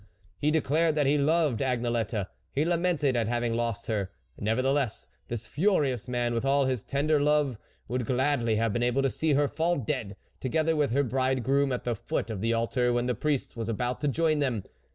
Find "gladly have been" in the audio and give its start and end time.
8.07-8.81